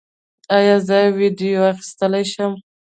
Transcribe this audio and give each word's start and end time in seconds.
ایا 0.57 0.75
زه 0.87 0.99
ویډیو 1.19 1.57
اخیستلی 1.71 2.23
شم؟ 2.31 2.53